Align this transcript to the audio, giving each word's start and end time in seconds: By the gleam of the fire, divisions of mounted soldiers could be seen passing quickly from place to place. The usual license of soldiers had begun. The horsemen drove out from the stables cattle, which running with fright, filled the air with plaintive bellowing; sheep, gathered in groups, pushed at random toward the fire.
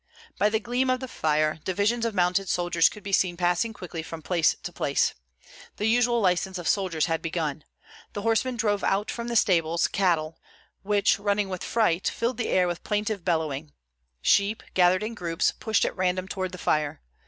By 0.39 0.49
the 0.49 0.59
gleam 0.59 0.89
of 0.89 0.99
the 0.99 1.07
fire, 1.07 1.59
divisions 1.63 2.05
of 2.05 2.15
mounted 2.15 2.49
soldiers 2.49 2.89
could 2.89 3.03
be 3.03 3.11
seen 3.11 3.37
passing 3.37 3.71
quickly 3.71 4.01
from 4.01 4.23
place 4.23 4.55
to 4.63 4.71
place. 4.73 5.13
The 5.77 5.85
usual 5.85 6.19
license 6.19 6.57
of 6.57 6.67
soldiers 6.67 7.05
had 7.05 7.21
begun. 7.21 7.63
The 8.13 8.23
horsemen 8.23 8.57
drove 8.57 8.83
out 8.83 9.11
from 9.11 9.27
the 9.27 9.35
stables 9.35 9.87
cattle, 9.87 10.39
which 10.81 11.19
running 11.19 11.49
with 11.49 11.63
fright, 11.63 12.07
filled 12.07 12.37
the 12.37 12.49
air 12.49 12.67
with 12.67 12.83
plaintive 12.83 13.23
bellowing; 13.23 13.73
sheep, 14.23 14.63
gathered 14.73 15.03
in 15.03 15.13
groups, 15.13 15.51
pushed 15.51 15.85
at 15.85 15.95
random 15.95 16.27
toward 16.27 16.51
the 16.51 16.57
fire. 16.57 17.03